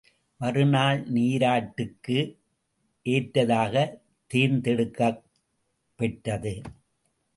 [0.41, 2.17] மறுநாள் நீராட்டுக்கு
[3.05, 3.95] ஏற்றதாகத்
[4.27, 5.21] தேர்ந்தெடுக்கப்
[5.99, 6.61] பெற்றது.